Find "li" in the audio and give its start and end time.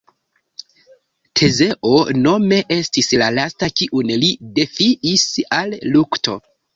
4.23-4.31